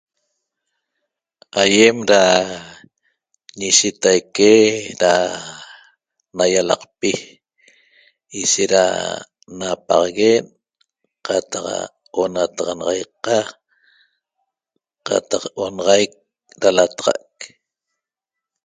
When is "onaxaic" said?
15.65-16.11